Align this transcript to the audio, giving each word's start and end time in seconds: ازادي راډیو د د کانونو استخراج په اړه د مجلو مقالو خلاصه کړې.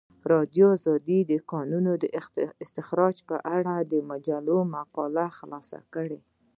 ازادي 0.03 0.29
راډیو 0.33 0.69
د 1.07 1.09
د 1.31 1.33
کانونو 1.51 1.91
استخراج 2.63 3.15
په 3.29 3.35
اړه 3.57 3.73
د 3.91 3.93
مجلو 4.11 4.57
مقالو 4.75 5.27
خلاصه 5.37 5.79
کړې. 5.93 6.19